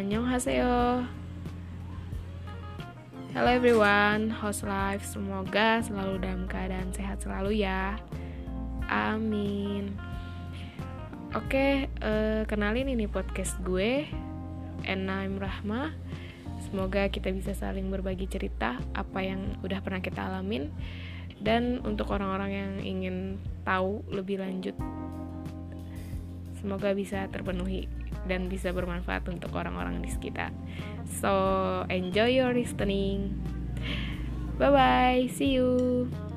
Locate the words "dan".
21.36-21.84, 28.28-28.52